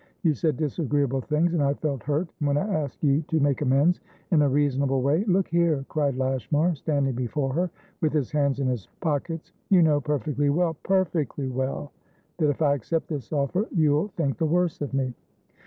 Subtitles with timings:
[0.23, 3.61] You said disagreeable things, and I felt hurt, and when I ask you to make
[3.61, 3.99] amends
[4.31, 7.69] in a reasonable way" "Look here," cried Lashmar, standing before her
[8.01, 11.91] with his hands in his pockets, "you know perfectly wellperfectly wellthat,
[12.39, 15.13] if I accept this offer, you'll think the worse of me."